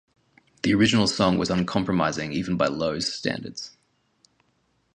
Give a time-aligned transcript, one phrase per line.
[0.63, 3.77] The original song was uncompromising even by "Low"'s standards.